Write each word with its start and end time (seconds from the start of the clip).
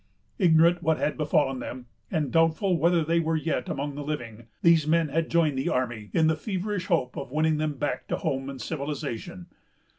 Ignorant 0.39 0.81
what 0.81 0.97
had 0.97 1.15
befallen 1.15 1.59
them, 1.59 1.85
and 2.09 2.31
doubtful 2.31 2.75
whether 2.75 3.03
they 3.03 3.19
were 3.19 3.35
yet 3.35 3.69
among 3.69 3.93
the 3.93 4.01
living, 4.03 4.47
these 4.63 4.87
men 4.87 5.09
had 5.09 5.29
joined 5.29 5.59
the 5.59 5.69
army, 5.69 6.09
in 6.11 6.25
the 6.25 6.35
feverish 6.35 6.87
hope 6.87 7.15
of 7.15 7.31
winning 7.31 7.57
them 7.57 7.75
back 7.75 8.07
to 8.07 8.17
home 8.17 8.49
and 8.49 8.59
civilization. 8.59 9.45